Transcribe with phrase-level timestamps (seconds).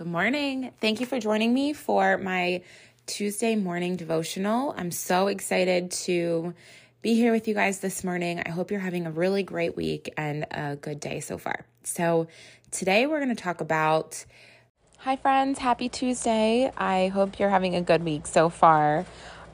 [0.00, 0.70] Good morning.
[0.80, 2.62] Thank you for joining me for my
[3.04, 4.74] Tuesday morning devotional.
[4.74, 6.54] I'm so excited to
[7.02, 8.42] be here with you guys this morning.
[8.46, 11.66] I hope you're having a really great week and a good day so far.
[11.82, 12.28] So,
[12.70, 14.24] today we're going to talk about.
[15.00, 15.58] Hi, friends.
[15.58, 16.72] Happy Tuesday.
[16.78, 19.04] I hope you're having a good week so far.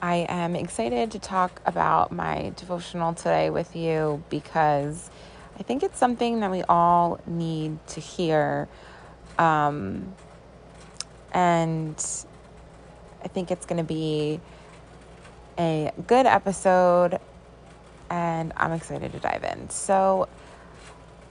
[0.00, 5.10] I am excited to talk about my devotional today with you because
[5.58, 8.68] I think it's something that we all need to hear.
[9.40, 10.14] Um,
[11.32, 11.96] and
[13.22, 14.40] I think it's going to be
[15.58, 17.18] a good episode,
[18.10, 19.68] and I'm excited to dive in.
[19.70, 20.28] So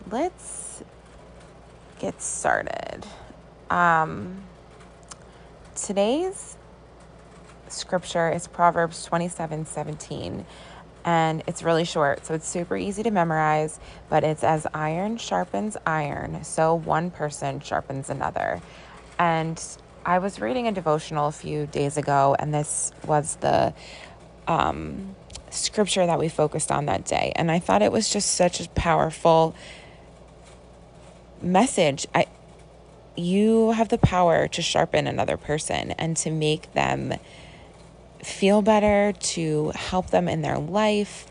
[0.10, 0.84] let's
[2.00, 3.06] get started.
[3.70, 4.44] Um,
[5.76, 6.58] today's
[7.68, 10.46] scripture is Proverbs 27 17
[11.06, 13.80] and it's really short, so it's super easy to memorize.
[14.10, 18.60] But it's as iron sharpens iron, so one person sharpens another.
[19.20, 19.62] And
[20.06, 23.74] I was reading a devotional a few days ago, and this was the
[24.48, 25.16] um,
[25.50, 27.34] scripture that we focused on that day.
[27.36, 29.56] And I thought it was just such a powerful
[31.42, 32.06] message.
[32.14, 32.28] I,
[33.18, 37.16] you have the power to sharpen another person and to make them
[38.24, 41.26] feel better, to help them in their life,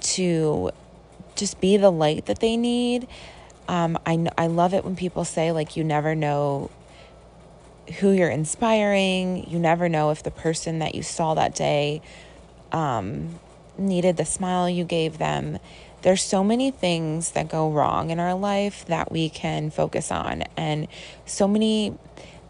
[0.00, 0.70] to
[1.34, 3.08] just be the light that they need.
[3.68, 6.70] Um, I, I love it when people say, like, you never know
[7.94, 9.48] who you're inspiring.
[9.48, 12.02] You never know if the person that you saw that day
[12.72, 13.38] um,
[13.76, 15.58] needed the smile you gave them.
[16.02, 20.44] There's so many things that go wrong in our life that we can focus on,
[20.56, 20.86] and
[21.26, 21.94] so many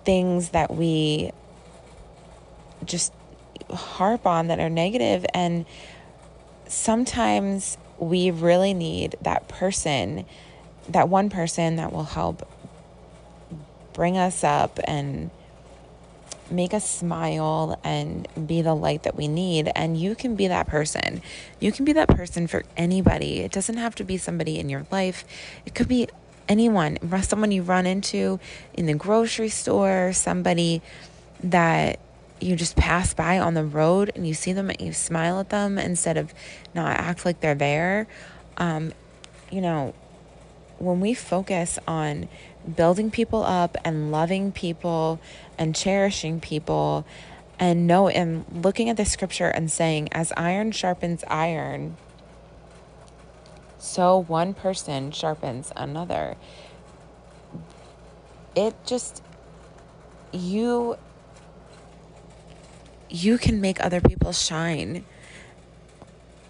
[0.05, 1.31] things that we
[2.85, 3.13] just
[3.71, 5.67] harp on that are negative and
[6.67, 10.25] sometimes we really need that person
[10.89, 12.49] that one person that will help
[13.99, 15.29] bring us up and
[16.53, 19.73] make us smile and be the light that we need.
[19.75, 21.21] And you can be that person.
[21.59, 23.41] You can be that person for anybody.
[23.41, 25.25] It doesn't have to be somebody in your life,
[25.67, 26.07] it could be
[26.49, 28.39] anyone, someone you run into
[28.73, 30.81] in the grocery store, somebody
[31.43, 31.99] that
[32.41, 35.51] you just pass by on the road and you see them and you smile at
[35.51, 36.33] them instead of
[36.73, 38.07] not act like they're there.
[38.59, 38.93] Um,
[39.51, 39.93] you know,
[40.79, 42.29] when we focus on
[42.77, 45.21] building people up and loving people
[45.59, 47.07] and cherishing people
[47.59, 51.97] and know and looking at the scripture and saying as iron sharpens iron
[53.79, 56.37] so one person sharpens another.
[58.57, 59.23] It just
[60.33, 60.99] you
[63.09, 65.07] you can make other people shine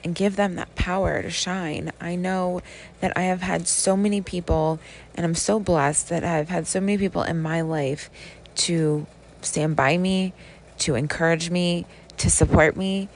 [0.05, 1.93] and give them that power to shine.
[2.01, 2.63] I know
[3.01, 4.79] that I have had so many people,
[5.15, 8.11] and I'm so blessed that I've had so many people in my life
[8.57, 9.07] to
[9.43, 10.33] stand by me,
[10.79, 11.87] to encourage me,
[12.19, 13.09] to support me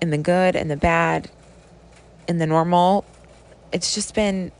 [0.00, 1.30] in the good and the bad,
[2.28, 3.04] in the normal.
[3.72, 4.52] It's just been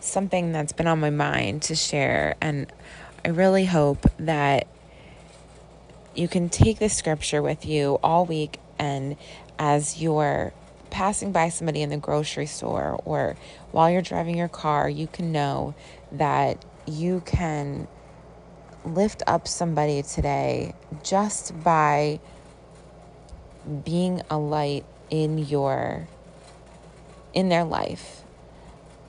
[0.00, 2.70] something that's been on my mind to share, and
[3.24, 4.66] I really hope that
[6.14, 9.16] you can take this scripture with you all week and
[9.58, 10.52] as you're
[10.90, 13.36] passing by somebody in the grocery store or
[13.72, 15.74] while you're driving your car, you can know
[16.12, 17.88] that you can
[18.84, 22.20] lift up somebody today just by
[23.84, 26.06] being a light in your
[27.34, 28.22] in their life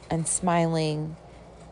[0.09, 1.16] and smiling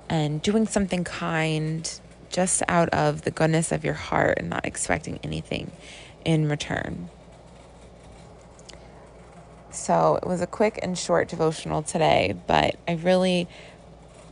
[0.07, 2.00] and doing something kind
[2.30, 5.72] just out of the goodness of your heart and not expecting anything
[6.24, 7.09] in return.
[9.75, 13.47] So it was a quick and short devotional today, but I really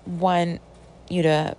[0.05, 0.61] want
[1.09, 1.55] you to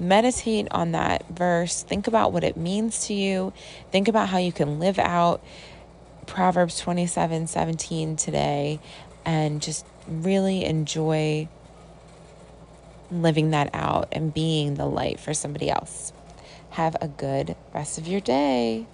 [0.00, 1.82] meditate on that verse.
[1.82, 3.52] Think about what it means to you.
[3.92, 5.42] Think about how you can live out
[6.26, 8.80] Proverbs 27 17 today
[9.24, 11.48] and just really enjoy
[13.10, 16.12] living that out and being the light for somebody else.
[16.70, 18.86] Have a good rest of your day.